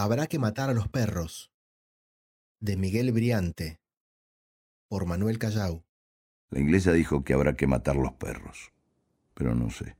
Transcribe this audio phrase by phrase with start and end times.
[0.00, 1.50] Habrá que matar a los perros.
[2.60, 3.80] De Miguel Briante.
[4.86, 5.84] Por Manuel Callao.
[6.50, 8.70] La inglesa dijo que habrá que matar los perros,
[9.34, 9.96] pero no sé.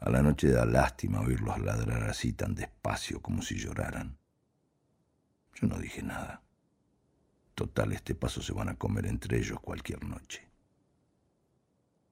[0.00, 4.18] A la noche da lástima oírlos ladrar así tan despacio como si lloraran.
[5.54, 6.42] Yo no dije nada.
[7.54, 10.46] Total, este paso se van a comer entre ellos cualquier noche.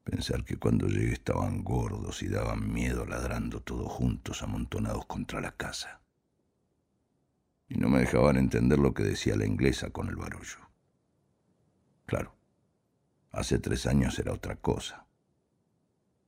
[0.04, 5.52] Pensar que cuando llegué estaban gordos y daban miedo ladrando todos juntos amontonados contra la
[5.52, 6.00] casa.
[7.70, 10.58] Y no me dejaban entender lo que decía la inglesa con el barullo.
[12.04, 12.34] Claro,
[13.30, 15.06] hace tres años era otra cosa.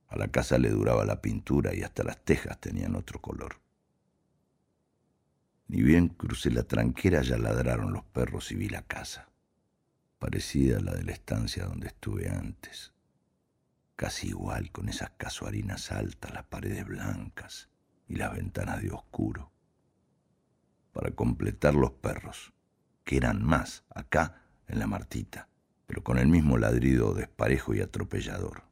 [0.07, 3.59] A la casa le duraba la pintura y hasta las tejas tenían otro color.
[5.67, 9.27] Ni bien crucé la tranquera ya ladraron los perros y vi la casa,
[10.19, 12.93] parecida a la de la estancia donde estuve antes.
[13.97, 17.69] Casi igual con esas casuarinas altas, las paredes blancas
[18.07, 19.52] y las ventanas de oscuro.
[20.93, 22.53] Para completar los perros,
[23.03, 25.49] que eran más acá en la Martita,
[25.85, 28.63] pero con el mismo ladrido desparejo y atropellador.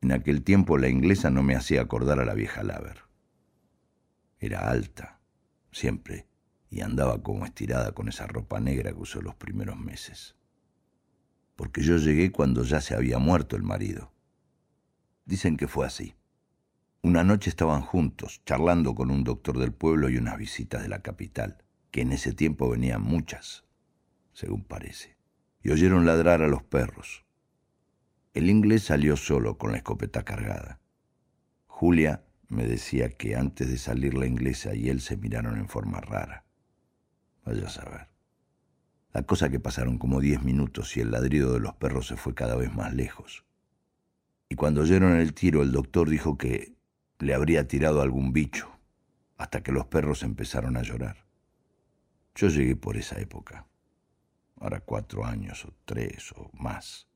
[0.00, 3.02] En aquel tiempo la inglesa no me hacía acordar a la vieja Laver.
[4.40, 5.20] Era alta,
[5.70, 6.26] siempre,
[6.70, 10.34] y andaba como estirada con esa ropa negra que usó los primeros meses.
[11.54, 14.12] Porque yo llegué cuando ya se había muerto el marido.
[15.24, 16.16] Dicen que fue así.
[17.04, 21.02] Una noche estaban juntos, charlando con un doctor del pueblo y unas visitas de la
[21.02, 23.64] capital, que en ese tiempo venían muchas,
[24.32, 25.16] según parece,
[25.64, 27.24] y oyeron ladrar a los perros.
[28.34, 30.78] El inglés salió solo con la escopeta cargada.
[31.66, 36.00] Julia me decía que antes de salir la inglesa y él se miraron en forma
[36.00, 36.44] rara.
[37.44, 38.08] Vaya a saber.
[39.12, 42.34] La cosa que pasaron como diez minutos y el ladrido de los perros se fue
[42.34, 43.44] cada vez más lejos.
[44.48, 46.80] Y cuando oyeron el tiro, el doctor dijo que
[47.22, 48.68] le habría tirado algún bicho,
[49.36, 51.24] hasta que los perros empezaron a llorar.
[52.34, 53.68] Yo llegué por esa época,
[54.56, 57.06] ahora cuatro años o tres o más.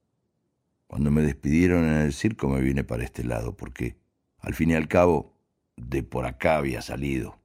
[0.87, 3.97] Cuando me despidieron en el circo me vine para este lado, porque,
[4.39, 5.35] al fin y al cabo,
[5.77, 7.41] de por acá había salido.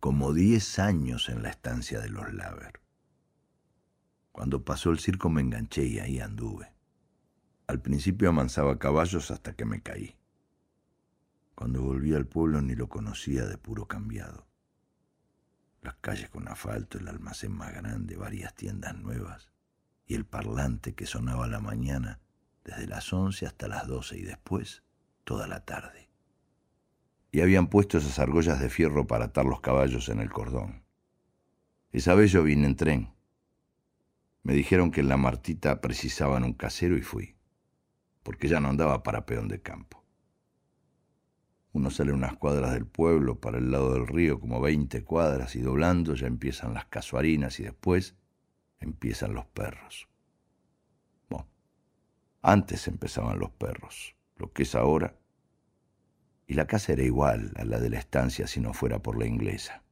[0.00, 2.82] Como diez años en la estancia de los Laver.
[4.30, 6.70] Cuando pasó el circo me enganché y ahí anduve.
[7.66, 10.17] Al principio amansaba caballos hasta que me caí.
[11.58, 14.46] Cuando volví al pueblo ni lo conocía de puro cambiado.
[15.82, 19.50] Las calles con asfalto, el almacén más grande, varias tiendas nuevas
[20.06, 22.20] y el parlante que sonaba a la mañana
[22.64, 24.84] desde las once hasta las doce y después
[25.24, 26.08] toda la tarde.
[27.32, 30.84] Y habían puesto esas argollas de fierro para atar los caballos en el cordón.
[31.90, 33.14] Esa vez yo vine en tren.
[34.44, 37.36] Me dijeron que en la Martita precisaban un casero y fui,
[38.22, 39.97] porque ya no andaba para peón de campo.
[41.78, 45.60] Uno sale unas cuadras del pueblo para el lado del río, como veinte cuadras, y
[45.60, 48.16] doblando ya empiezan las casuarinas y después
[48.80, 50.08] empiezan los perros.
[51.30, 51.46] Bueno,
[52.42, 55.14] antes empezaban los perros, lo que es ahora.
[56.48, 59.26] Y la casa era igual a la de la estancia si no fuera por la
[59.26, 59.84] inglesa.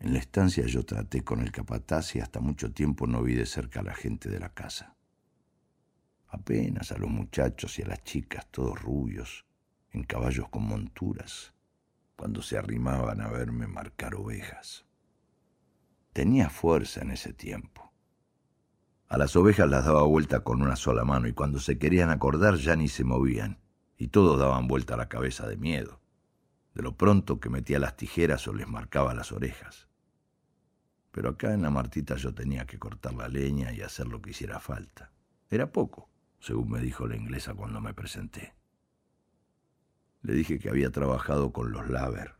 [0.00, 3.46] En la estancia yo traté con el capataz y hasta mucho tiempo no vi de
[3.46, 4.96] cerca a la gente de la casa.
[6.28, 9.45] Apenas a los muchachos y a las chicas, todos rubios,
[9.96, 11.54] en caballos con monturas,
[12.16, 14.84] cuando se arrimaban a verme marcar ovejas.
[16.12, 17.92] Tenía fuerza en ese tiempo.
[19.08, 22.56] A las ovejas las daba vuelta con una sola mano y cuando se querían acordar
[22.56, 23.58] ya ni se movían
[23.96, 26.00] y todos daban vuelta la cabeza de miedo,
[26.74, 29.88] de lo pronto que metía las tijeras o les marcaba las orejas.
[31.10, 34.30] Pero acá en la Martita yo tenía que cortar la leña y hacer lo que
[34.30, 35.12] hiciera falta.
[35.48, 38.55] Era poco, según me dijo la inglesa cuando me presenté.
[40.26, 42.34] Le dije que había trabajado con los Laver,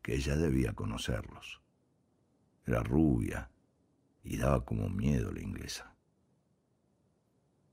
[0.00, 1.60] que ella debía conocerlos.
[2.66, 3.50] Era rubia
[4.22, 5.96] y daba como miedo la inglesa.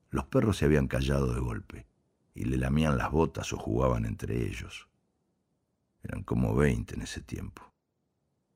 [0.09, 1.85] Los perros se habían callado de golpe
[2.33, 4.89] y le lamían las botas o jugaban entre ellos.
[6.01, 7.61] Eran como veinte en ese tiempo.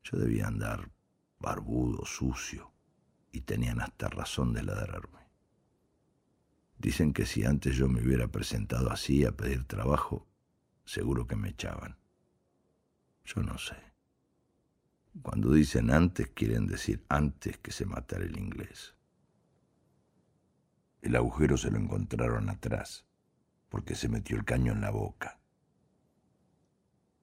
[0.04, 0.90] Yo debía andar
[1.38, 2.72] barbudo, sucio,
[3.32, 5.30] y tenían hasta razón de ladrarme.
[6.80, 10.26] Dicen que si antes yo me hubiera presentado así a pedir trabajo,
[10.86, 11.98] seguro que me echaban.
[13.26, 13.76] Yo no sé.
[15.22, 18.96] Cuando dicen antes, quieren decir antes que se matara el inglés.
[21.02, 23.06] El agujero se lo encontraron atrás,
[23.70, 25.40] porque se metió el caño en la boca.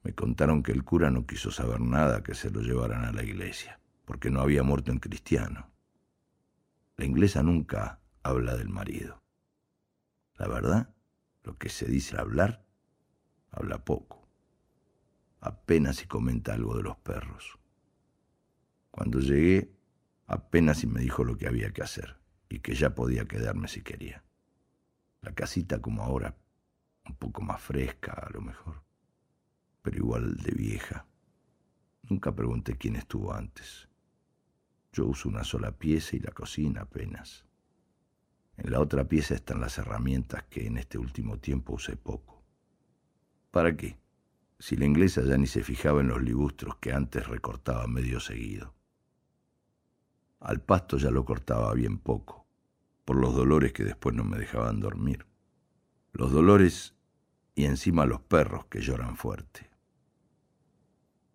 [0.03, 3.23] Me contaron que el cura no quiso saber nada que se lo llevaran a la
[3.23, 5.71] iglesia, porque no había muerto en cristiano.
[6.97, 9.23] La inglesa nunca habla del marido.
[10.37, 10.95] La verdad,
[11.45, 12.65] lo que se dice hablar,
[13.53, 14.21] habla poco.
[15.41, 17.59] apenas si comenta algo de los perros.
[18.91, 19.73] Cuando llegué,
[20.27, 22.17] apenas si me dijo lo que había que hacer
[22.49, 24.23] y que ya podía quedarme si quería.
[25.21, 26.37] La casita como ahora,
[27.07, 28.83] un poco más fresca a lo mejor,
[29.83, 31.07] pero igual de vieja.
[32.03, 33.89] Nunca pregunté quién estuvo antes.
[34.93, 37.47] Yo uso una sola pieza y la cocina apenas.
[38.57, 42.42] En la otra pieza están las herramientas que en este último tiempo usé poco.
[43.53, 43.99] ¿Para qué?
[44.59, 48.75] Si la inglesa ya ni se fijaba en los libustros que antes recortaba medio seguido.
[50.41, 52.47] Al pasto ya lo cortaba bien poco,
[53.05, 55.27] por los dolores que después no me dejaban dormir.
[56.13, 56.95] Los dolores
[57.55, 59.69] y encima los perros que lloran fuerte.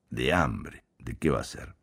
[0.10, 1.76] De hambre, ¿de qué va a ser?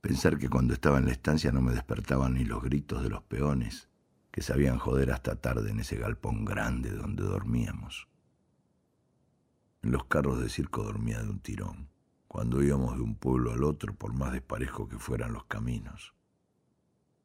[0.00, 3.24] Pensar que cuando estaba en la estancia no me despertaban ni los gritos de los
[3.24, 3.88] peones,
[4.30, 8.11] que sabían joder hasta tarde en ese galpón grande donde dormíamos.
[9.82, 11.88] En los carros de circo dormía de un tirón,
[12.28, 16.14] cuando íbamos de un pueblo al otro, por más desparejo que fueran los caminos.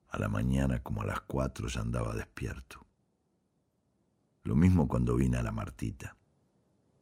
[0.10, 2.86] A la mañana, como a las cuatro, ya andaba despierto.
[4.44, 6.16] Lo mismo cuando vine a la Martita.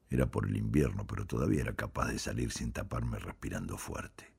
[0.10, 4.34] Era por el invierno, pero todavía era capaz de salir sin taparme respirando fuerte.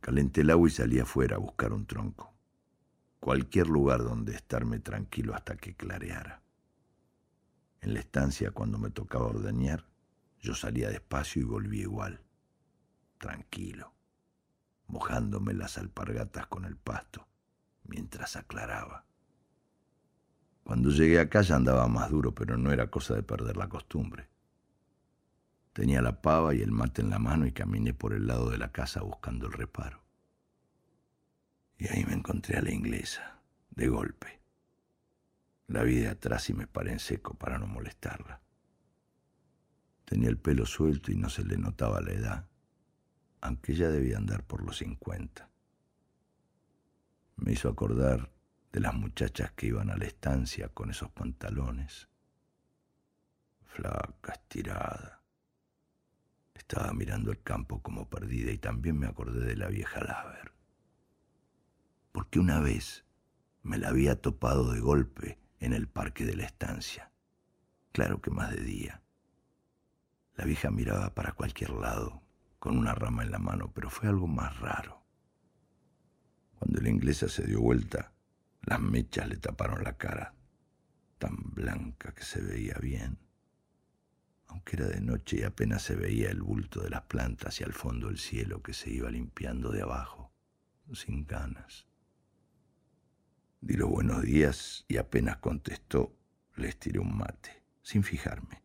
[0.00, 2.32] Calenté el agua y salí afuera a buscar un tronco.
[3.18, 6.45] Cualquier lugar donde estarme tranquilo hasta que clareara.
[7.80, 9.86] En la estancia, cuando me tocaba ordeñar,
[10.40, 12.20] yo salía despacio y volvía igual,
[13.18, 13.92] tranquilo,
[14.86, 17.26] mojándome las alpargatas con el pasto
[17.84, 19.04] mientras aclaraba.
[20.64, 24.28] Cuando llegué acá ya andaba más duro, pero no era cosa de perder la costumbre.
[25.72, 28.58] Tenía la pava y el mate en la mano y caminé por el lado de
[28.58, 30.02] la casa buscando el reparo.
[31.78, 33.40] Y ahí me encontré a la inglesa,
[33.70, 34.40] de golpe.
[35.68, 38.40] La vi de atrás y me paré en seco para no molestarla.
[40.04, 42.48] Tenía el pelo suelto y no se le notaba la edad,
[43.40, 45.50] aunque ya debía andar por los cincuenta.
[47.34, 48.30] Me hizo acordar
[48.70, 52.08] de las muchachas que iban a la estancia con esos pantalones.
[53.64, 55.22] Flaca, estirada.
[56.54, 60.52] Estaba mirando el campo como perdida y también me acordé de la vieja Laver.
[62.12, 63.04] Porque una vez
[63.62, 67.10] me la había topado de golpe en el parque de la estancia.
[67.92, 69.02] Claro que más de día.
[70.34, 72.22] La vieja miraba para cualquier lado,
[72.58, 75.02] con una rama en la mano, pero fue algo más raro.
[76.58, 78.12] Cuando la inglesa se dio vuelta,
[78.62, 80.34] las mechas le taparon la cara,
[81.18, 83.18] tan blanca que se veía bien.
[84.48, 87.72] Aunque era de noche y apenas se veía el bulto de las plantas y al
[87.72, 90.32] fondo el cielo que se iba limpiando de abajo,
[90.92, 91.86] sin ganas.
[93.66, 96.16] Di los buenos días y apenas contestó,
[96.54, 98.62] le estiré un mate, sin fijarme.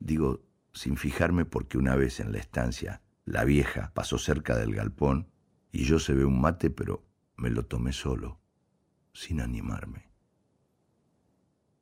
[0.00, 0.42] Digo
[0.72, 5.30] sin fijarme porque una vez en la estancia la vieja pasó cerca del galpón
[5.70, 7.06] y yo se ve un mate, pero
[7.36, 8.40] me lo tomé solo,
[9.12, 10.10] sin animarme.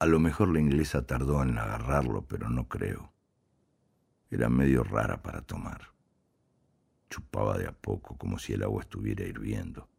[0.00, 3.14] A lo mejor la inglesa tardó en agarrarlo, pero no creo.
[4.30, 5.94] Era medio rara para tomar.
[7.08, 9.89] Chupaba de a poco como si el agua estuviera hirviendo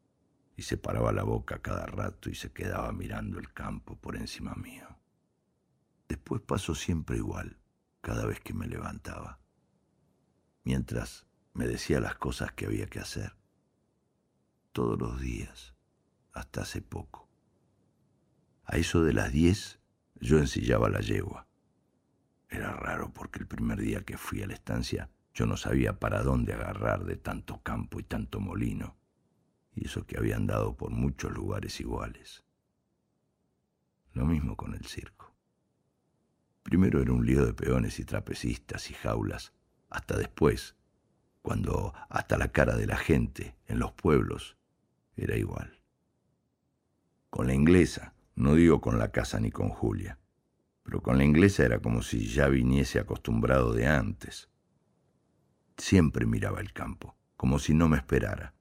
[0.62, 4.54] y se paraba la boca cada rato y se quedaba mirando el campo por encima
[4.54, 4.88] mío.
[6.08, 7.58] Después pasó siempre igual
[8.00, 9.40] cada vez que me levantaba,
[10.64, 13.36] mientras me decía las cosas que había que hacer.
[14.72, 15.74] Todos los días,
[16.32, 17.28] hasta hace poco.
[18.66, 19.80] A eso de las diez
[20.20, 21.48] yo ensillaba la yegua.
[22.50, 26.22] Era raro porque el primer día que fui a la estancia yo no sabía para
[26.22, 29.01] dónde agarrar de tanto campo y tanto molino,
[29.74, 32.44] y eso que había andado por muchos lugares iguales.
[34.14, 35.34] Lo mismo con el circo.
[36.64, 39.54] Primero era un lío de peones y trapecistas y jaulas,
[39.90, 40.76] hasta después,
[41.42, 44.58] cuando hasta la cara de la gente en los pueblos
[45.16, 45.80] era igual.
[47.30, 50.20] Con la inglesa, no digo con la casa ni con Julia,
[50.84, 54.50] pero con la inglesa era como si ya viniese acostumbrado de antes.
[55.78, 58.54] Siempre miraba el campo, como si no me esperara.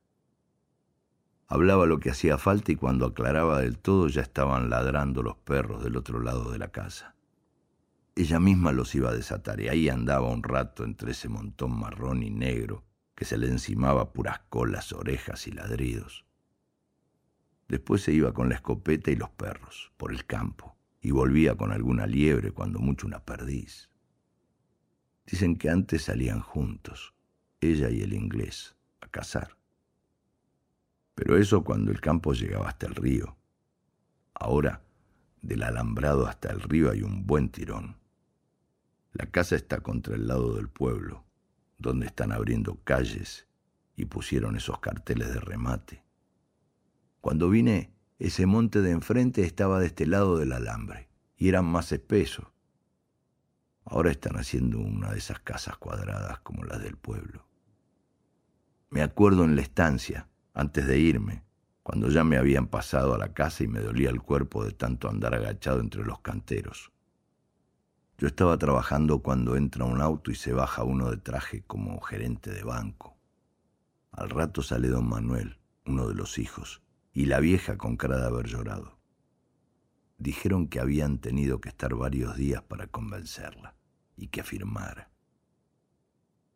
[1.52, 5.82] Hablaba lo que hacía falta y cuando aclaraba del todo ya estaban ladrando los perros
[5.82, 7.16] del otro lado de la casa.
[8.14, 12.22] Ella misma los iba a desatar y ahí andaba un rato entre ese montón marrón
[12.22, 12.84] y negro
[13.16, 16.24] que se le encimaba puras colas, orejas y ladridos.
[17.66, 21.72] Después se iba con la escopeta y los perros, por el campo, y volvía con
[21.72, 23.90] alguna liebre, cuando mucho una perdiz.
[25.26, 27.12] Dicen que antes salían juntos,
[27.60, 29.59] ella y el inglés, a cazar.
[31.14, 33.36] Pero eso cuando el campo llegaba hasta el río.
[34.34, 34.82] Ahora,
[35.42, 37.96] del alambrado hasta el río hay un buen tirón
[39.12, 41.24] La casa está contra el lado del pueblo,
[41.78, 43.46] donde están abriendo calles
[43.96, 46.04] y pusieron esos carteles de remate.
[47.20, 51.90] Cuando vine, ese monte de enfrente estaba de este lado del alambre y eran más
[51.90, 52.46] espesos.
[53.84, 57.46] Ahora están haciendo una de esas casas cuadradas como las del pueblo.
[58.90, 60.28] Me acuerdo en la estancia,
[60.60, 61.42] antes de irme,
[61.82, 65.08] cuando ya me habían pasado a la casa y me dolía el cuerpo de tanto
[65.08, 66.92] andar agachado entre los canteros.
[68.18, 72.52] Yo estaba trabajando cuando entra un auto y se baja uno de traje como gerente
[72.52, 73.16] de banco.
[74.12, 76.82] Al rato sale don Manuel, uno de los hijos,
[77.14, 78.98] y la vieja con cara de haber llorado.
[80.18, 83.76] Dijeron que habían tenido que estar varios días para convencerla
[84.14, 85.10] y que afirmara.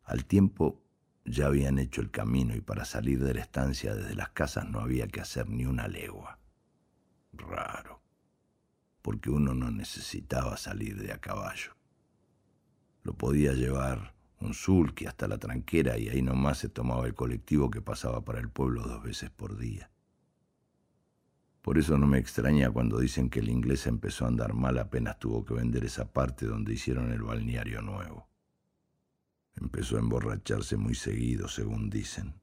[0.03, 0.84] Al tiempo
[1.25, 4.79] ya habían hecho el camino y para salir de la estancia desde las casas no
[4.79, 6.39] había que hacer ni una legua.
[7.33, 8.01] Raro,
[9.01, 11.75] porque uno no necesitaba salir de a caballo.
[13.03, 17.69] Lo podía llevar un sulky hasta la tranquera y ahí nomás se tomaba el colectivo
[17.71, 19.89] que pasaba para el pueblo dos veces por día.
[21.61, 25.17] Por eso no me extraña cuando dicen que el inglés empezó a andar mal apenas
[25.17, 28.27] tuvo que vender esa parte donde hicieron el balneario nuevo.
[29.55, 32.35] Empezó a emborracharse muy seguido, según dicen.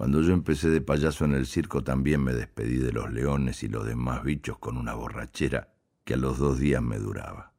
[0.00, 3.68] Cuando yo empecé de payaso en el circo también me despedí de los leones y
[3.68, 5.74] los demás bichos con una borrachera
[6.04, 7.52] que a los dos días me duraba.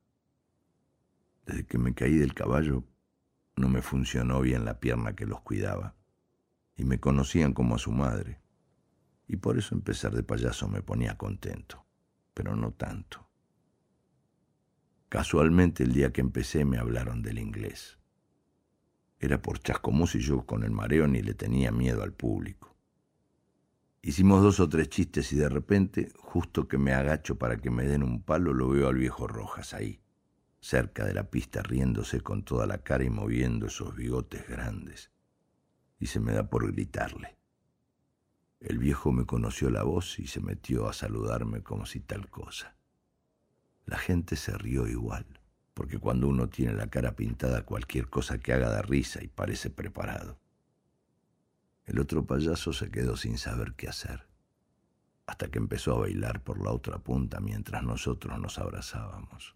[1.45, 2.83] Desde que me caí del caballo
[3.55, 5.95] no me funcionó bien la pierna que los cuidaba
[6.75, 8.41] y me conocían como a su madre
[9.27, 11.85] y por eso empezar de payaso me ponía contento,
[12.33, 13.29] pero no tanto.
[15.07, 18.00] Casualmente el día que empecé me hablaron del inglés.
[19.21, 22.75] Era por chascomús y yo con el mareo ni le tenía miedo al público.
[24.01, 27.83] Hicimos dos o tres chistes y de repente, justo que me agacho para que me
[27.83, 30.01] den un palo, lo veo al viejo Rojas ahí,
[30.59, 35.11] cerca de la pista, riéndose con toda la cara y moviendo esos bigotes grandes.
[35.99, 37.37] Y se me da por gritarle.
[38.59, 42.75] El viejo me conoció la voz y se metió a saludarme como si tal cosa.
[43.85, 45.40] La gente se rió igual,
[45.81, 49.71] porque cuando uno tiene la cara pintada cualquier cosa que haga da risa y parece
[49.71, 50.37] preparado.
[51.85, 54.27] El otro payaso se quedó sin saber qué hacer,
[55.25, 59.55] hasta que empezó a bailar por la otra punta mientras nosotros nos abrazábamos.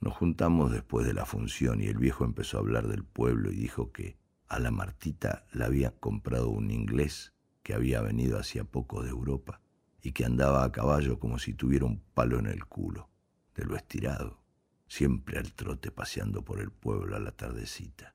[0.00, 3.56] Nos juntamos después de la función y el viejo empezó a hablar del pueblo y
[3.56, 4.16] dijo que
[4.48, 9.60] a la Martita la había comprado un inglés que había venido hacía poco de Europa
[10.00, 13.10] y que andaba a caballo como si tuviera un palo en el culo,
[13.54, 14.45] de lo estirado,
[14.88, 18.14] siempre al trote paseando por el pueblo a la tardecita.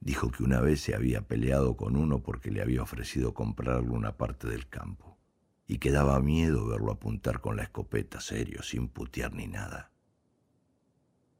[0.00, 4.16] Dijo que una vez se había peleado con uno porque le había ofrecido comprarle una
[4.16, 5.18] parte del campo
[5.66, 9.92] y que daba miedo verlo apuntar con la escopeta serio, sin putear ni nada.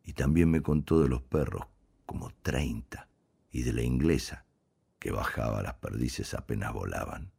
[0.03, 1.67] Y también me contó de los perros,
[2.07, 3.09] como treinta,
[3.51, 4.47] y de la inglesa,
[4.99, 7.33] que bajaba las perdices apenas volaban.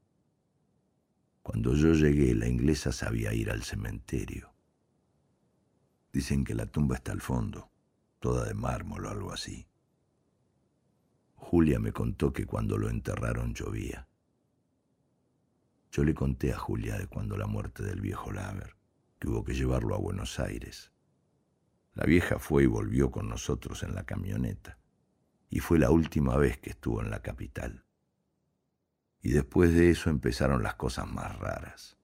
[1.42, 4.55] Cuando yo llegué, la inglesa sabía ir al cementerio.
[6.16, 7.70] Dicen que la tumba está al fondo,
[8.22, 9.68] toda de mármol o algo así.
[11.36, 14.08] Julia me contó que cuando lo enterraron llovía.
[15.92, 18.78] Yo le conté a Julia de cuando la muerte del viejo Laver,
[19.20, 20.94] que hubo que llevarlo a Buenos Aires.
[21.96, 24.80] La vieja fue y volvió con nosotros en la camioneta
[25.50, 27.84] y fue la última vez que estuvo en la capital.
[29.22, 31.98] Y después de eso empezaron las cosas más raras.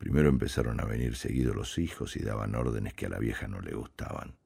[0.00, 3.60] Primero empezaron a venir seguidos los hijos y daban órdenes que a la vieja no
[3.60, 4.38] le gustaban.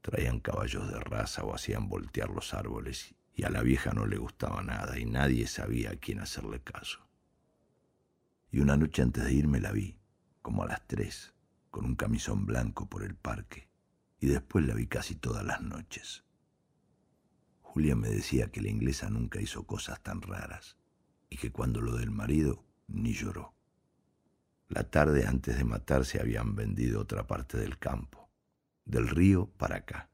[0.00, 4.16] Traían caballos de raza o hacían voltear los árboles y a la vieja no le
[4.16, 6.98] gustaba nada y nadie sabía a quién hacerle caso.
[8.50, 10.00] Y una noche antes de irme la vi,
[10.42, 11.32] como a las tres,
[11.70, 13.68] con un camisón blanco por el parque,
[14.18, 16.24] y después la vi casi todas las noches.
[17.62, 20.76] Julia me decía que la inglesa nunca hizo cosas tan raras
[21.28, 23.54] y que cuando lo del marido ni lloró.
[24.70, 28.30] La tarde antes de matarse habían vendido otra parte del campo,
[28.84, 30.10] del río para acá.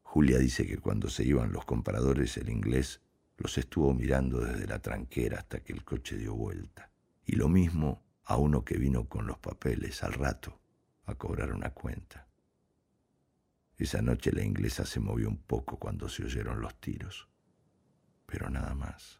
[0.00, 3.02] Julia dice que cuando se iban los compradores el inglés
[3.36, 6.90] los estuvo mirando desde la tranquera hasta que el coche dio vuelta.
[7.26, 10.58] Y lo mismo a uno que vino con los papeles al rato
[11.04, 12.26] a cobrar una cuenta.
[13.76, 17.28] Esa noche la inglesa se movió un poco cuando se oyeron los tiros,
[18.24, 19.19] pero nada más.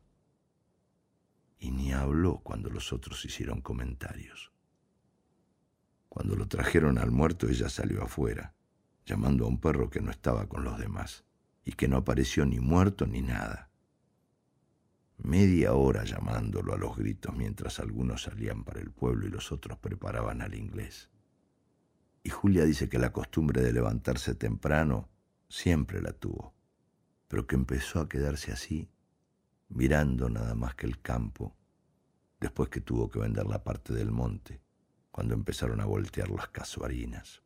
[1.61, 4.51] Y ni habló cuando los otros hicieron comentarios.
[6.09, 8.55] Cuando lo trajeron al muerto ella salió afuera,
[9.07, 11.25] llamando a un perro que no estaba con los demás
[11.65, 13.71] y que no apareció ni muerto ni nada.
[15.19, 19.79] Media hora llamándolo a los gritos mientras algunos salían para el pueblo y los otros
[19.79, 21.11] preparaban al inglés.
[22.23, 25.11] Y Julia dice que la costumbre de levantarse temprano
[25.49, 26.55] siempre la tuvo,
[27.29, 28.89] pero que empezó a quedarse así,
[29.71, 31.57] mirando nada más que el campo,
[32.41, 34.61] después que tuvo que vender la parte del monte,
[35.11, 37.43] cuando empezaron a voltear las casuarinas.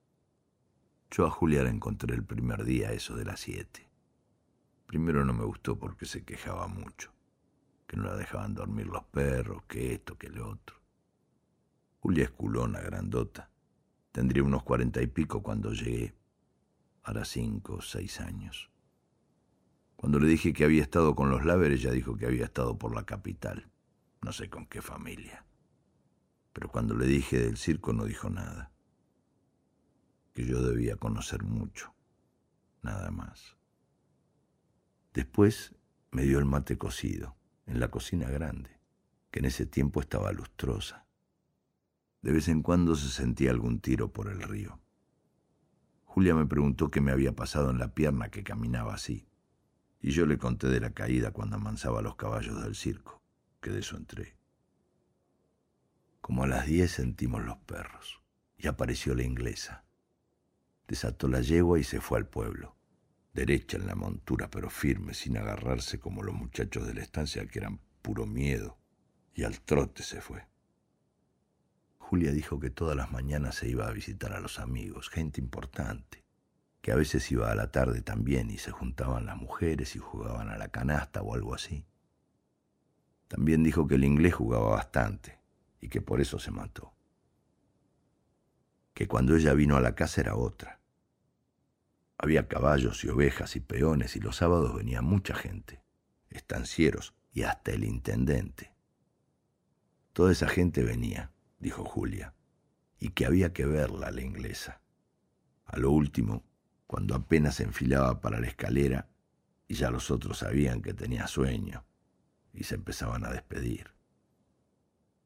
[1.11, 3.89] Yo a Julia la encontré el primer día, eso de las siete.
[4.87, 7.13] Primero no me gustó porque se quejaba mucho,
[7.87, 10.77] que no la dejaban dormir los perros, que esto, que lo otro.
[12.01, 13.51] Julia es culona, grandota.
[14.13, 16.15] Tendría unos cuarenta y pico cuando llegué,
[17.03, 18.71] hará cinco o seis años.
[19.97, 22.95] Cuando le dije que había estado con los Laver, ella dijo que había estado por
[22.95, 23.71] la capital,
[24.23, 25.45] no sé con qué familia.
[26.53, 28.71] Pero cuando le dije del circo no dijo nada
[30.35, 31.95] que yo debía conocer mucho,
[32.83, 33.57] nada más.
[35.15, 35.77] Después
[36.11, 37.37] me dio el mate cocido,
[37.67, 38.81] en la cocina grande,
[39.31, 41.07] que en ese tiempo estaba lustrosa.
[42.21, 44.81] De vez en cuando se sentía algún tiro por el río.
[46.05, 49.29] Julia me preguntó qué me había pasado en la pierna que caminaba así,
[50.05, 53.23] y yo le conté de la caída cuando amansaba los caballos del circo,
[53.61, 54.37] que de eso entré.
[56.21, 58.21] Como a las diez sentimos los perros,
[58.59, 59.85] y apareció la inglesa
[60.87, 62.77] desató la yegua y se fue al pueblo,
[63.33, 67.59] derecha en la montura, pero firme, sin agarrarse como los muchachos de la estancia que
[67.59, 68.79] eran puro miedo,
[69.35, 70.47] y al trote se fue.
[71.99, 76.24] Julia dijo que todas las mañanas se iba a visitar a los amigos, gente importante,
[76.85, 80.51] que a veces iba a la tarde también y se juntaban las mujeres y jugaban
[80.51, 81.87] a la canasta o algo así.
[83.27, 85.41] También dijo que el inglés jugaba bastante
[85.81, 86.95] y que por eso se mató
[88.93, 90.81] que cuando ella vino a la casa era otra.
[92.17, 95.83] Había caballos y ovejas y peones y los sábados venía mucha gente,
[96.29, 98.73] estancieros y hasta el intendente.
[100.13, 102.35] Toda esa gente venía, dijo Julia,
[103.01, 104.81] y que había que verla la inglesa.
[105.65, 106.45] A lo último,
[106.95, 109.09] cuando apenas enfilaba para la escalera,
[109.67, 111.85] y ya los otros sabían que tenía sueño,
[112.53, 113.93] y se empezaban a despedir.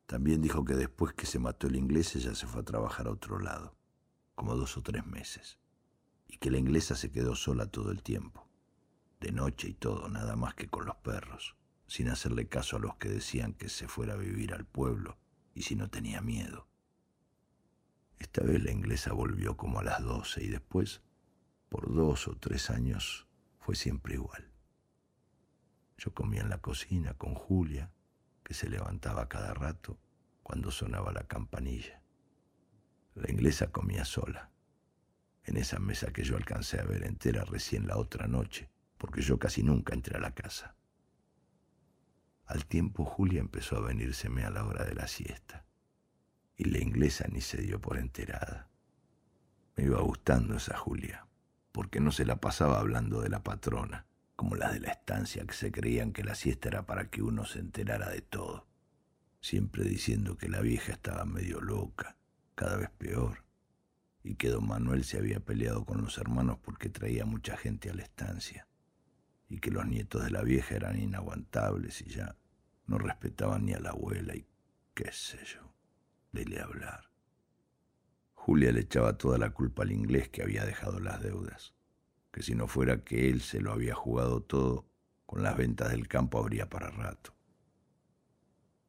[0.06, 3.10] También dijo que después que se mató el inglés ella se fue a trabajar a
[3.10, 3.76] otro lado,
[4.34, 5.58] como dos o tres meses,
[6.26, 8.48] y que la inglesa se quedó sola todo el tiempo,
[9.20, 11.54] de noche y todo, nada más que con los perros,
[11.86, 15.18] sin hacerle caso a los que decían que se fuera a vivir al pueblo
[15.54, 16.66] y si no tenía miedo.
[18.18, 21.02] Esta vez la inglesa volvió como a las doce y después,
[21.68, 23.26] por dos o tres años,
[23.58, 24.50] fue siempre igual.
[25.98, 27.90] Yo comía en la cocina con Julia,
[28.42, 29.98] que se levantaba cada rato
[30.42, 32.00] cuando sonaba la campanilla.
[33.14, 34.50] La inglesa comía sola,
[35.44, 39.38] en esa mesa que yo alcancé a ver entera recién la otra noche, porque yo
[39.38, 40.76] casi nunca entré a la casa.
[42.46, 45.66] Al tiempo Julia empezó a venírseme a la hora de la siesta,
[46.56, 48.70] y la inglesa ni se dio por enterada.
[49.76, 51.27] Me iba gustando esa Julia,
[51.78, 55.54] porque no se la pasaba hablando de la patrona, como las de la estancia que
[55.54, 58.66] se creían que la siesta era para que uno se enterara de todo,
[59.40, 62.16] siempre diciendo que la vieja estaba medio loca,
[62.56, 63.44] cada vez peor,
[64.24, 67.94] y que don Manuel se había peleado con los hermanos porque traía mucha gente a
[67.94, 68.66] la estancia,
[69.48, 72.34] y que los nietos de la vieja eran inaguantables y ya
[72.86, 74.48] no respetaban ni a la abuela y
[74.94, 75.72] qué sé yo,
[76.32, 77.07] dele hablar.
[78.48, 81.74] Julia le echaba toda la culpa al inglés que había dejado las deudas
[82.30, 84.86] que si no fuera que él se lo había jugado todo,
[85.26, 87.34] con las ventas del campo habría para rato.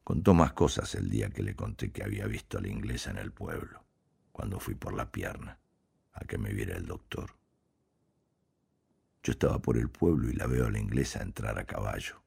[0.04, 3.18] Contó más cosas el día que le conté que había visto a la inglesa en
[3.18, 3.84] el pueblo,
[4.32, 5.58] cuando fui por la pierna,
[6.12, 7.34] a que me viera el doctor.
[9.22, 12.22] Yo estaba por el pueblo y la veo a la inglesa entrar a caballo.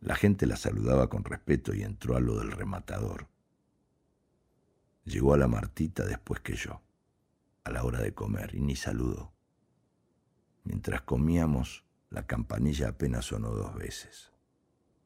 [0.00, 3.26] La gente la saludaba con respeto y entró a lo del rematador.
[5.06, 6.82] Llegó a la Martita después que yo,
[7.62, 9.32] a la hora de comer, y ni saludó.
[10.64, 14.32] Mientras comíamos, la campanilla apenas sonó dos veces.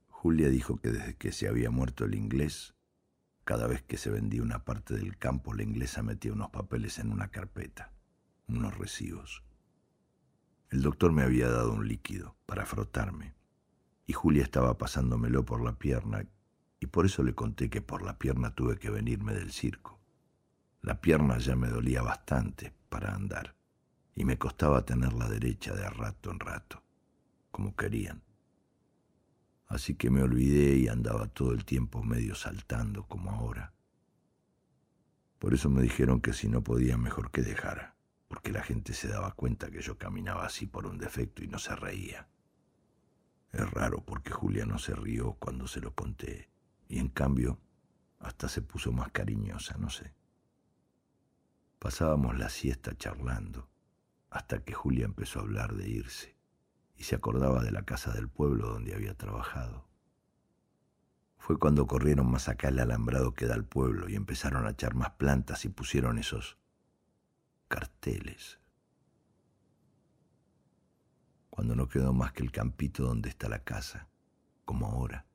[0.09, 2.75] Julia dijo que desde que se había muerto el inglés,
[3.45, 7.13] cada vez que se vendía una parte del campo, la inglesa metía unos papeles en
[7.13, 7.93] una carpeta,
[8.49, 9.45] unos recibos.
[10.71, 13.35] El doctor me había dado un líquido para frotarme,
[14.07, 16.25] y Julia estaba pasándomelo por la pierna,
[16.81, 20.01] y por eso le conté que por la pierna tuve que venirme del circo.
[20.81, 23.55] La pierna ya me dolía bastante para andar
[24.15, 26.83] y me costaba tenerla derecha de rato en rato,
[27.51, 28.23] como querían.
[29.67, 33.73] Así que me olvidé y andaba todo el tiempo medio saltando como ahora.
[35.39, 37.95] Por eso me dijeron que si no podía mejor que dejara,
[38.27, 41.59] porque la gente se daba cuenta que yo caminaba así por un defecto y no
[41.59, 42.29] se reía.
[43.53, 46.50] Es raro porque Julia no se rió cuando se lo conté,
[46.91, 47.61] y en cambio
[48.19, 50.13] hasta se puso más cariñosa, no sé.
[51.79, 53.71] Pasábamos la siesta charlando,
[54.29, 56.37] hasta que Julia empezó a hablar de irse,
[56.97, 59.87] y se acordaba de la casa del pueblo donde había trabajado.
[61.39, 64.95] Fue cuando corrieron más acá el alambrado que da al pueblo y empezaron a echar
[64.95, 66.59] más plantas y pusieron esos
[67.69, 68.59] carteles.
[71.51, 74.09] Cuando no quedó más que el campito donde está la casa,
[74.65, 75.30] como ahora.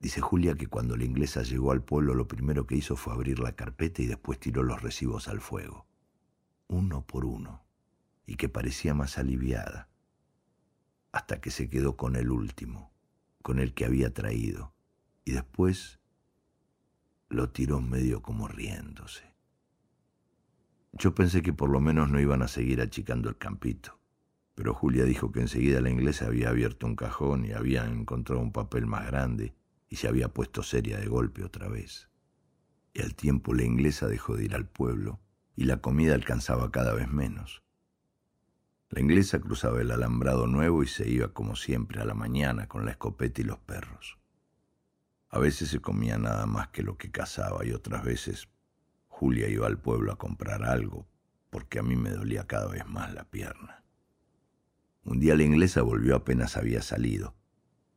[0.00, 3.40] Dice Julia que cuando la inglesa llegó al pueblo lo primero que hizo fue abrir
[3.40, 5.86] la carpeta y después tiró los recibos al fuego,
[6.68, 7.64] uno por uno,
[8.24, 9.88] y que parecía más aliviada,
[11.10, 12.92] hasta que se quedó con el último,
[13.42, 14.72] con el que había traído,
[15.24, 15.98] y después
[17.28, 19.34] lo tiró medio como riéndose.
[20.92, 23.98] Yo pensé que por lo menos no iban a seguir achicando el campito,
[24.54, 28.52] pero Julia dijo que enseguida la inglesa había abierto un cajón y había encontrado un
[28.52, 29.54] papel más grande
[29.88, 32.10] y se había puesto seria de golpe otra vez.
[32.92, 35.20] Y al tiempo la inglesa dejó de ir al pueblo
[35.56, 37.62] y la comida alcanzaba cada vez menos.
[38.90, 42.84] La inglesa cruzaba el alambrado nuevo y se iba como siempre a la mañana con
[42.84, 44.18] la escopeta y los perros.
[45.30, 48.48] A veces se comía nada más que lo que cazaba y otras veces
[49.08, 51.06] Julia iba al pueblo a comprar algo,
[51.50, 53.84] porque a mí me dolía cada vez más la pierna.
[55.04, 57.34] Un día la inglesa volvió apenas había salido,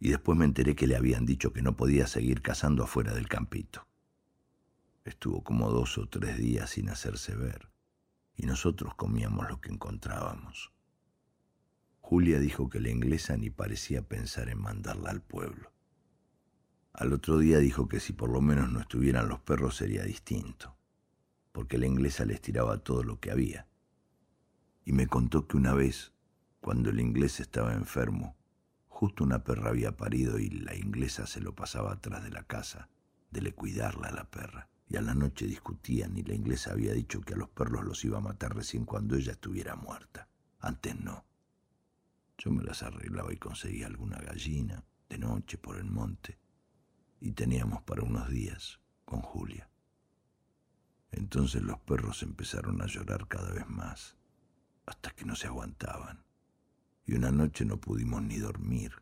[0.02, 3.30] y después me enteré que le habían dicho que no podía seguir cazando afuera del
[3.30, 3.88] campito.
[5.06, 7.70] Estuvo como dos o tres días sin hacerse ver,
[8.36, 10.74] y nosotros comíamos lo que encontrábamos.
[12.02, 15.72] Julia dijo que la inglesa ni parecía pensar en mandarla al pueblo.
[16.92, 20.76] Al otro día dijo que si por lo menos no estuvieran los perros sería distinto
[21.52, 23.68] porque la inglesa les tiraba todo lo que había.
[24.86, 26.14] Y me contó que una vez,
[26.60, 28.36] cuando el inglés estaba enfermo,
[29.02, 32.88] justo una perra había parido y la inglesa se lo pasaba atrás de la casa,
[33.32, 34.70] de le cuidarla a la perra.
[34.88, 38.06] Y a la noche discutían y la inglesa había dicho que a los perros los
[38.06, 40.28] iba a matar recién cuando ella estuviera muerta.
[40.60, 41.26] Antes no.
[42.38, 46.38] Yo me las arreglaba y conseguía alguna gallina de noche por el monte.
[47.20, 49.68] Y teníamos para unos días con Julia.
[51.10, 54.16] Entonces los perros empezaron a llorar cada vez más,
[54.86, 56.24] hasta que no se aguantaban,
[57.06, 58.94] y una noche no pudimos ni dormir.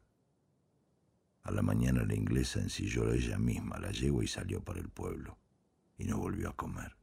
[1.44, 5.38] A la mañana la inglesa ensilló ella misma la yegua y salió para el pueblo,
[5.98, 6.96] y no volvió a comer.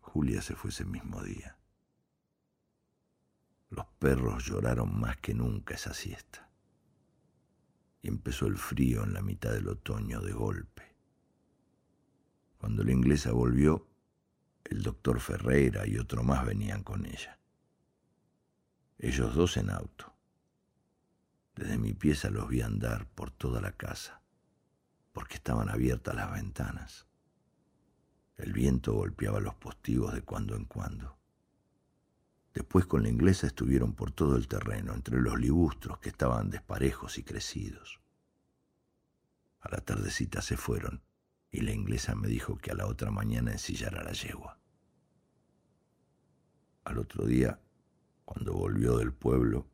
[0.00, 1.56] Julia se fue ese mismo día.
[3.70, 6.50] Los perros lloraron más que nunca esa siesta.
[8.02, 10.82] Y empezó el frío en la mitad del otoño de golpe.
[12.58, 13.86] Cuando la inglesa volvió,
[14.64, 17.39] el doctor Ferreira y otro más venían con ella.
[19.02, 20.14] Ellos dos en auto.
[21.56, 24.20] Desde mi pieza los vi andar por toda la casa,
[25.14, 27.06] porque estaban abiertas las ventanas.
[28.36, 31.16] El viento golpeaba los postigos de cuando en cuando.
[32.52, 37.16] Después con la inglesa estuvieron por todo el terreno, entre los libustros que estaban desparejos
[37.16, 38.02] y crecidos.
[39.60, 41.02] A la tardecita se fueron
[41.50, 44.58] y la inglesa me dijo que a la otra mañana ensillara la yegua.
[46.84, 47.58] Al otro día,
[48.30, 49.66] cuando volvió del pueblo,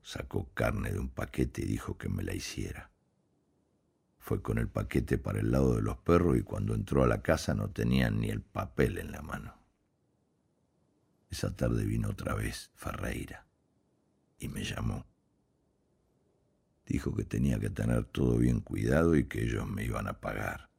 [0.00, 2.90] sacó carne de un paquete y dijo que me la hiciera.
[4.16, 7.20] Fue con el paquete para el lado de los perros y cuando entró a la
[7.20, 9.58] casa no tenía ni el papel en la mano.
[11.28, 13.46] Esa tarde vino otra vez Ferreira
[14.38, 15.04] y me llamó.
[16.86, 20.70] Dijo que tenía que tener todo bien cuidado y que ellos me iban a pagar.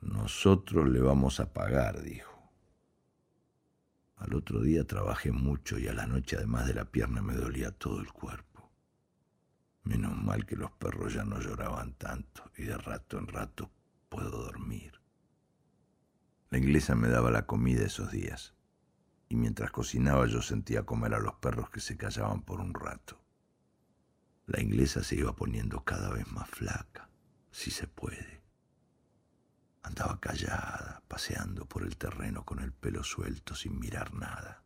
[0.00, 2.35] Nosotros le vamos a pagar, dijo.
[4.16, 7.70] Al otro día trabajé mucho y a la noche además de la pierna me dolía
[7.70, 8.70] todo el cuerpo.
[9.84, 13.70] Menos mal que los perros ya no lloraban tanto y de rato en rato
[14.08, 15.00] puedo dormir.
[16.50, 18.54] La inglesa me daba la comida esos días
[19.28, 23.20] y mientras cocinaba yo sentía comer a los perros que se callaban por un rato.
[24.46, 27.10] La inglesa se iba poniendo cada vez más flaca,
[27.50, 28.35] si se puede.
[29.86, 34.64] Andaba callada, paseando por el terreno con el pelo suelto sin mirar nada.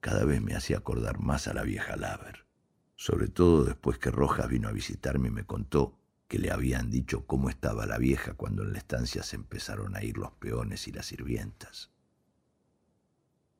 [0.00, 2.46] Cada vez me hacía acordar más a la vieja Laver,
[2.94, 7.26] sobre todo después que Rojas vino a visitarme y me contó que le habían dicho
[7.26, 10.92] cómo estaba la vieja cuando en la estancia se empezaron a ir los peones y
[10.92, 11.90] las sirvientas.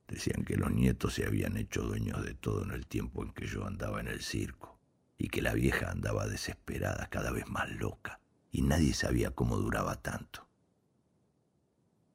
[0.08, 3.46] Decían que los nietos se habían hecho dueños de todo en el tiempo en que
[3.46, 4.80] yo andaba en el circo
[5.18, 8.18] y que la vieja andaba desesperada, cada vez más loca,
[8.52, 10.46] y nadie sabía cómo duraba tanto.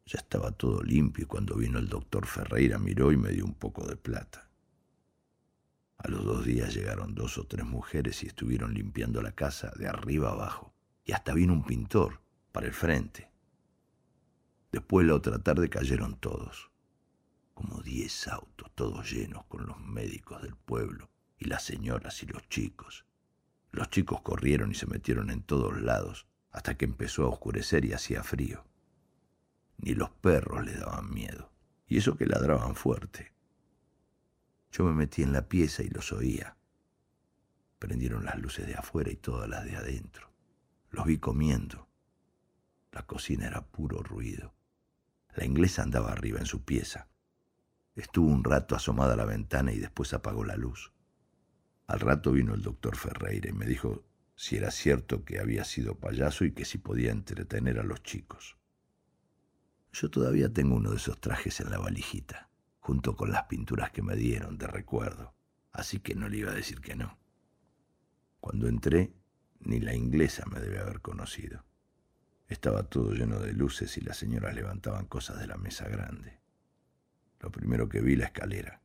[0.06, 3.54] Ya estaba todo limpio y cuando vino el doctor Ferreira miró y me dio un
[3.54, 4.50] poco de plata.
[5.98, 9.88] A los dos días llegaron dos o tres mujeres y estuvieron limpiando la casa de
[9.88, 10.74] arriba abajo.
[11.06, 13.30] Y hasta vino un pintor para el frente.
[14.72, 16.72] Después la otra tarde cayeron todos,
[17.54, 22.48] como diez autos, todos llenos con los médicos del pueblo y las señoras y los
[22.50, 23.06] chicos.
[23.72, 27.94] Los chicos corrieron y se metieron en todos lados hasta que empezó a oscurecer y
[27.94, 28.66] hacía frío.
[29.78, 31.52] Ni los perros le daban miedo,
[31.88, 33.34] y eso que ladraban fuerte.
[34.72, 36.58] Yo me metí en la pieza y los oía.
[37.80, 40.32] Prendieron las luces de afuera y todas las de adentro.
[40.92, 41.88] Los vi comiendo.
[42.92, 44.54] La cocina era puro ruido.
[45.36, 47.08] La inglesa andaba arriba en su pieza.
[47.96, 50.92] Estuvo un rato asomada a la ventana y después apagó la luz.
[51.92, 56.00] Al rato vino el doctor Ferreira y me dijo si era cierto que había sido
[56.00, 58.56] payaso y que si podía entretener a los chicos.
[59.92, 62.50] Yo todavía tengo uno de esos trajes en la valijita,
[62.80, 65.36] junto con las pinturas que me dieron de recuerdo,
[65.74, 67.20] así que no le iba a decir que no.
[68.40, 69.12] Cuando entré,
[69.60, 71.66] ni la inglesa me debe haber conocido.
[72.48, 76.40] Estaba todo lleno de luces y las señoras levantaban cosas de la mesa grande.
[77.42, 78.82] Lo primero que vi la escalera,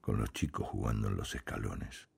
[0.00, 2.08] con los chicos jugando en los escalones.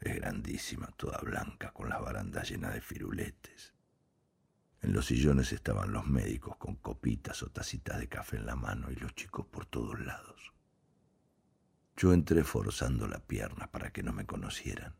[0.00, 3.74] Es grandísima, toda blanca, con las barandas llenas de firuletes.
[4.82, 8.90] En los sillones estaban los médicos con copitas o tacitas de café en la mano
[8.90, 10.52] y los chicos por todos lados.
[11.96, 14.94] Yo entré forzando la pierna para que no me conocieran.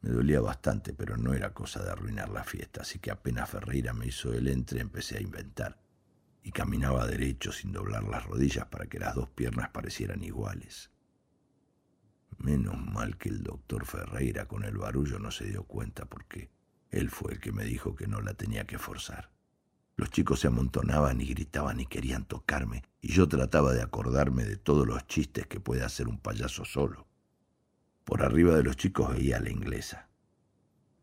[0.00, 3.92] Me dolía bastante, pero no era cosa de arruinar la fiesta, así que apenas Ferreira
[3.92, 5.78] me hizo el entre empecé a inventar.
[6.42, 10.90] Y caminaba derecho sin doblar las rodillas para que las dos piernas parecieran iguales.
[12.38, 16.50] Menos mal que el doctor Ferreira con el barullo no se dio cuenta porque
[16.90, 19.30] él fue el que me dijo que no la tenía que forzar.
[19.96, 24.56] Los chicos se amontonaban y gritaban y querían tocarme, y yo trataba de acordarme de
[24.56, 27.06] todos los chistes que puede hacer un payaso solo.
[28.04, 30.08] Por arriba de los chicos veía a la inglesa.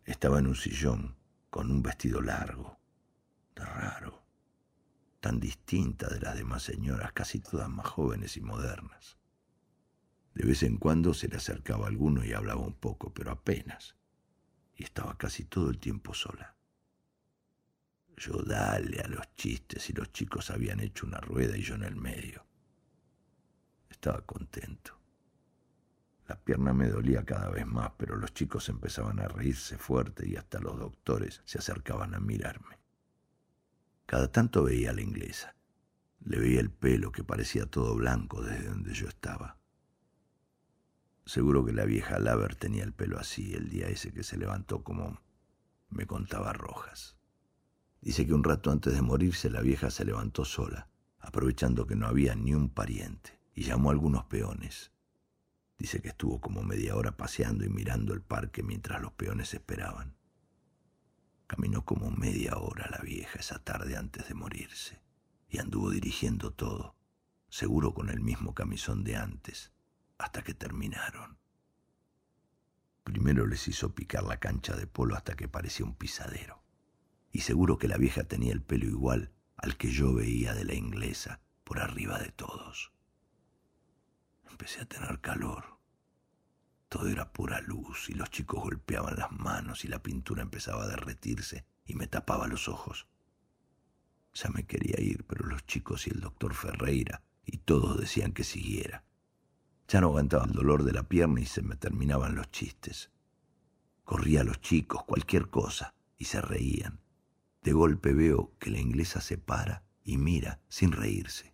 [0.06, 1.16] Estaba en un sillón,
[1.50, 2.78] con un vestido largo,
[3.56, 4.24] raro,
[5.20, 9.18] tan distinta de las demás señoras, casi todas más jóvenes y modernas.
[10.34, 13.96] De vez en cuando se le acercaba alguno y hablaba un poco, pero apenas.
[14.76, 16.56] Y estaba casi todo el tiempo sola.
[18.18, 21.84] Yo dale a los chistes y los chicos habían hecho una rueda y yo en
[21.84, 22.46] el medio.
[23.90, 25.00] Estaba contento.
[26.28, 30.36] La pierna me dolía cada vez más, pero los chicos empezaban a reírse fuerte y
[30.36, 32.80] hasta los doctores se acercaban a mirarme.
[34.06, 35.56] Cada tanto veía a la inglesa.
[36.26, 39.58] Le veía el pelo que parecía todo blanco desde donde yo estaba.
[41.26, 44.84] Seguro que la vieja Laver tenía el pelo así el día ese que se levantó
[44.84, 45.22] como
[45.90, 47.16] me contaba Rojas.
[48.02, 52.08] Dice que un rato antes de morirse la vieja se levantó sola, aprovechando que no
[52.08, 54.92] había ni un pariente, y llamó a algunos peones.
[55.78, 60.18] Dice que estuvo como media hora paseando y mirando el parque mientras los peones esperaban.
[61.48, 65.02] Caminó como media hora la vieja esa tarde antes de morirse,
[65.48, 66.96] y anduvo dirigiendo todo,
[67.48, 69.73] seguro con el mismo camisón de antes,
[70.24, 71.38] hasta que terminaron.
[73.04, 76.64] Primero les hizo picar la cancha de polo hasta que parecía un pisadero.
[77.32, 80.76] Y seguro que la vieja tenía el pelo igual al que yo veía de la
[80.76, 82.94] inglesa por arriba de todos.
[84.50, 85.78] Empecé a tener calor.
[86.88, 90.88] Todo era pura luz y los chicos golpeaban las manos y la pintura empezaba a
[90.88, 93.08] derretirse y me tapaba los ojos.
[94.34, 98.46] Ya me quería ir, pero los chicos y el doctor Ferreira y todos decían que
[98.46, 99.04] siguiera.
[99.94, 103.12] Ya no aguantaba el dolor de la pierna y se me terminaban los chistes.
[104.04, 107.00] Corría a los chicos, cualquier cosa, y se reían.
[107.62, 111.54] De golpe veo que la inglesa se para y mira sin reírse.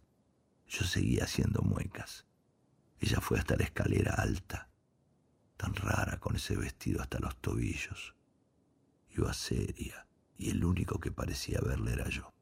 [0.69, 2.25] Yo seguía haciendo muecas.
[3.01, 4.69] Ella fue hasta la escalera alta,
[5.57, 8.15] tan rara con ese vestido hasta los tobillos.
[9.09, 12.33] Iba seria y el único que parecía verle era yo.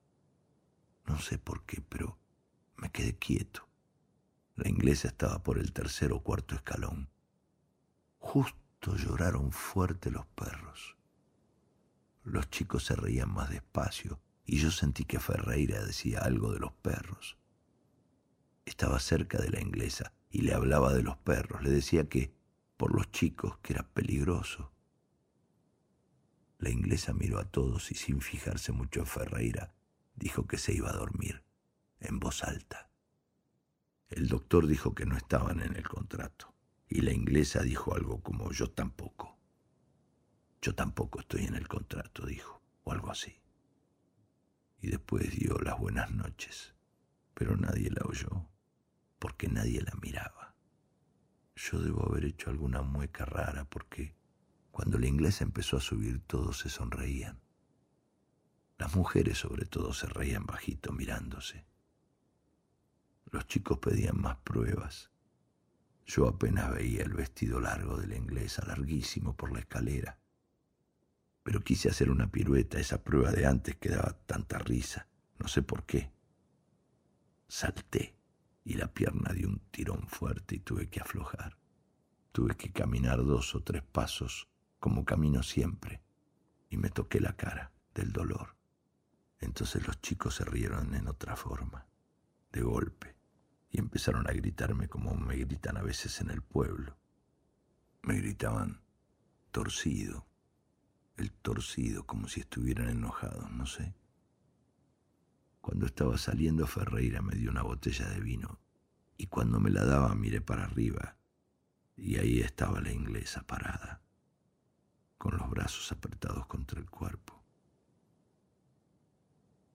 [1.07, 2.19] No sé por qué, pero
[2.75, 3.66] me quedé quieto.
[4.57, 7.09] La inglesa estaba por el tercer o cuarto escalón.
[8.17, 10.97] Justo lloraron fuerte los perros.
[12.23, 16.73] Los chicos se reían más despacio y yo sentí que Ferreira decía algo de los
[16.73, 17.37] perros.
[18.65, 21.61] Estaba cerca de la inglesa y le hablaba de los perros.
[21.61, 22.33] Le decía que,
[22.77, 24.71] por los chicos, que era peligroso.
[26.57, 29.75] La inglesa miró a todos y sin fijarse mucho en Ferreira,
[30.15, 31.43] dijo que se iba a dormir,
[31.99, 32.86] en voz alta.
[34.09, 36.53] El doctor dijo que no estaban en el contrato
[36.87, 39.37] y la inglesa dijo algo como yo tampoco.
[40.61, 43.41] Yo tampoco estoy en el contrato, dijo, o algo así.
[44.79, 46.73] Y después dio las buenas noches,
[47.33, 48.47] pero nadie la oyó,
[49.19, 50.55] porque nadie la miraba.
[51.55, 54.15] Yo debo haber hecho alguna mueca rara, porque
[54.71, 57.41] cuando la inglesa empezó a subir todos se sonreían.
[58.77, 61.65] Las mujeres sobre todo se reían bajito mirándose.
[63.31, 65.11] Los chicos pedían más pruebas.
[66.05, 70.17] Yo apenas veía el vestido largo de la inglesa, larguísimo por la escalera.
[71.43, 75.07] Pero quise hacer una pirueta, esa prueba de antes que daba tanta risa,
[75.39, 76.11] no sé por qué.
[77.49, 78.15] Salté
[78.63, 81.57] y la pierna dio un tirón fuerte y tuve que aflojar.
[82.31, 84.47] Tuve que caminar dos o tres pasos,
[84.79, 86.01] como camino siempre,
[86.69, 88.55] y me toqué la cara del dolor.
[89.39, 91.87] Entonces los chicos se rieron en otra forma,
[92.51, 93.16] de golpe,
[93.69, 96.97] y empezaron a gritarme como me gritan a veces en el pueblo.
[98.01, 98.81] Me gritaban
[99.51, 100.25] torcido,
[101.17, 103.95] el torcido, como si estuvieran enojados, no sé.
[105.61, 108.59] Cuando estaba saliendo Ferreira me dio una botella de vino
[109.17, 111.17] y cuando me la daba miré para arriba
[111.97, 114.01] y ahí estaba la inglesa parada,
[115.17, 117.43] con los brazos apretados contra el cuerpo.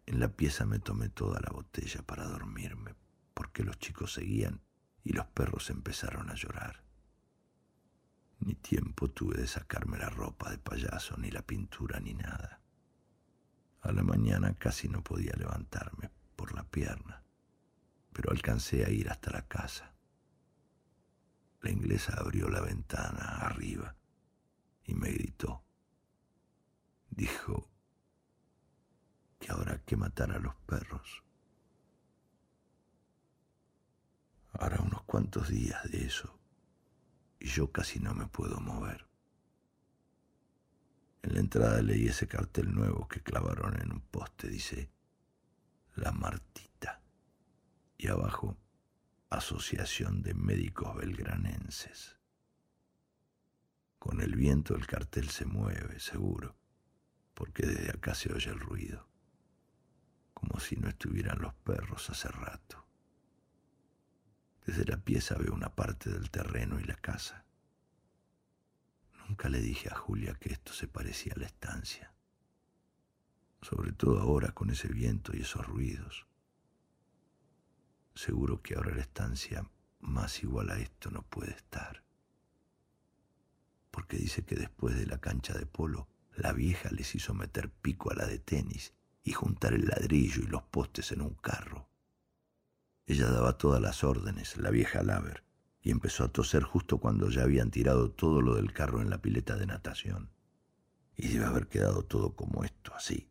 [0.07, 2.95] En la pieza me tomé toda la botella para dormirme,
[3.43, 4.61] porque los chicos seguían
[5.03, 6.85] y los perros empezaron a llorar.
[8.39, 12.61] Ni tiempo tuve de sacarme la ropa de payaso, ni la pintura, ni nada.
[13.81, 17.25] A la mañana casi no podía levantarme por la pierna,
[18.13, 19.93] pero alcancé a ir hasta la casa.
[21.63, 23.97] La inglesa abrió la ventana arriba
[24.85, 25.65] y me gritó.
[27.11, 27.69] Dijo,
[29.41, 31.22] que habrá que matar a los perros.
[34.53, 36.39] Ahora unos cuantos días de eso
[37.41, 39.07] y yo casi no me puedo mover.
[41.23, 44.49] En la entrada leí ese cartel nuevo que clavaron en un poste.
[44.49, 44.91] Dice,
[45.95, 47.01] La Martita.
[47.97, 48.57] Y abajo,
[49.31, 52.19] Asociación de Médicos Belgranenses.
[53.99, 56.57] Con el viento el cartel se mueve, seguro,
[57.35, 59.13] porque desde acá se oye el ruido
[60.43, 62.82] como si no estuvieran los perros hace rato.
[64.67, 67.45] Desde la pieza veo una parte del terreno y la casa.
[69.29, 72.13] Nunca le dije a Julia que esto se parecía a la estancia,
[73.61, 76.27] sobre todo ahora con ese viento y esos ruidos.
[78.15, 79.69] Seguro que ahora la estancia
[80.01, 82.05] más igual a esto no puede estar,
[83.91, 88.11] porque dice que después de la cancha de polo, la vieja les hizo meter pico
[88.11, 91.89] a la de tenis y juntar el ladrillo y los postes en un carro.
[93.07, 95.45] Ella daba todas las órdenes, la vieja Laver,
[95.83, 99.21] y empezó a toser justo cuando ya habían tirado todo lo del carro en la
[99.21, 100.31] pileta de natación.
[101.17, 103.29] Y debe haber quedado todo como esto, así.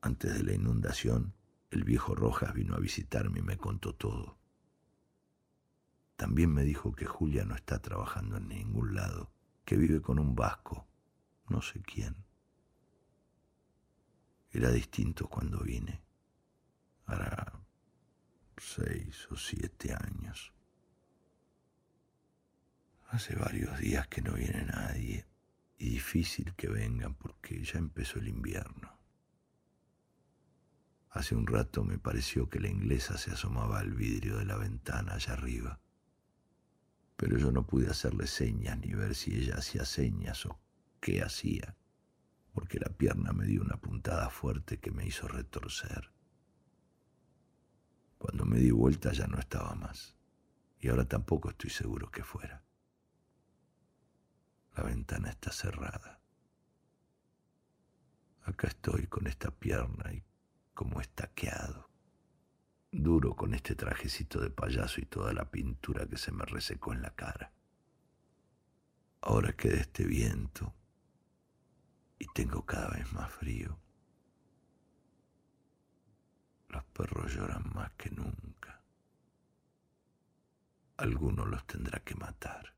[0.00, 1.34] Antes de la inundación,
[1.70, 4.38] el viejo Rojas vino a visitarme y me contó todo.
[6.16, 9.32] También me dijo que Julia no está trabajando en ningún lado,
[9.64, 10.86] que vive con un vasco,
[11.48, 12.14] no sé quién.
[14.50, 16.02] Era distinto cuando vine.
[17.06, 17.62] Hará
[18.58, 20.52] seis o siete años.
[23.08, 25.26] Hace varios días que no viene nadie
[25.78, 28.98] y difícil que vengan porque ya empezó el invierno.
[31.10, 35.14] Hace un rato me pareció que la inglesa se asomaba al vidrio de la ventana
[35.14, 35.80] allá arriba,
[37.16, 40.58] pero yo no pude hacerle señas ni ver si ella hacía señas o
[41.00, 41.76] qué hacía
[42.52, 46.11] porque la pierna me dio una puntada fuerte que me hizo retorcer.
[48.22, 50.14] Cuando me di vuelta ya no estaba más,
[50.78, 52.62] y ahora tampoco estoy seguro que fuera.
[54.76, 56.20] La ventana está cerrada.
[58.44, 60.22] Acá estoy con esta pierna y
[60.72, 61.90] como estaqueado,
[62.92, 67.02] duro con este trajecito de payaso y toda la pintura que se me resecó en
[67.02, 67.52] la cara.
[69.20, 70.72] Ahora que de este viento,
[72.20, 73.80] y tengo cada vez más frío.
[76.72, 78.80] Los perros lloran más que nunca.
[80.96, 82.74] Alguno los tendrá que matar.